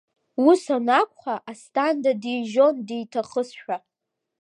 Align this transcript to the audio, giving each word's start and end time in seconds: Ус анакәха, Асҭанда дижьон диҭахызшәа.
Ус 0.47 0.63
анакәха, 0.75 1.35
Асҭанда 1.51 2.11
дижьон 2.21 2.75
диҭахызшәа. 2.87 3.77